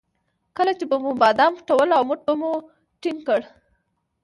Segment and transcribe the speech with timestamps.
[0.57, 2.51] کله چې به مو بادام پټول او موټ به مو
[3.01, 3.41] ټینګ کړ.